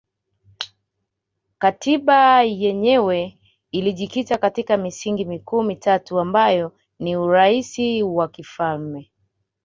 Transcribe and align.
Katiba 1.59 2.43
yenyewe 2.43 3.39
ilijikita 3.71 4.37
katika 4.37 4.77
misingi 4.77 5.25
mikuu 5.25 5.63
mitatu 5.63 6.19
ambayo 6.19 6.77
ni 6.99 7.15
Urais 7.17 7.79
wa 8.03 8.27
kifalme 8.27 9.11